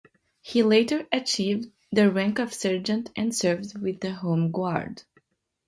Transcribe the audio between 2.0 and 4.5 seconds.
rank of Sergeant and served with the Home